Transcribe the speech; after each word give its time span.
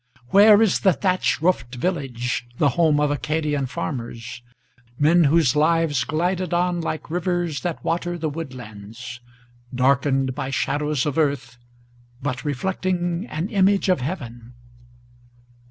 Where 0.29 0.63
is 0.63 0.79
the 0.79 0.93
thatch 0.93 1.43
roofed 1.43 1.75
village, 1.75 2.47
the 2.57 2.69
home 2.69 2.99
of 2.99 3.11
Acadian 3.11 3.67
farmers, 3.67 4.41
Men 4.97 5.25
whose 5.25 5.55
lives 5.55 6.03
glided 6.05 6.55
on 6.55 6.81
like 6.81 7.11
rivers 7.11 7.61
that 7.61 7.83
water 7.85 8.17
the 8.17 8.27
woodlands, 8.27 9.19
Darkened 9.75 10.33
by 10.33 10.49
shadows 10.49 11.05
of 11.05 11.19
earth, 11.19 11.59
but 12.19 12.43
reflecting 12.43 13.27
an 13.27 13.49
image 13.49 13.89
of 13.89 14.01
heaven? 14.01 14.55